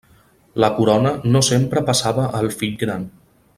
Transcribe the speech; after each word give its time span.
La 0.63 0.69
corona 0.77 1.11
no 1.35 1.43
sempre 1.49 1.85
passava 1.91 2.27
al 2.41 2.51
fill 2.63 2.75
gran. 2.85 3.07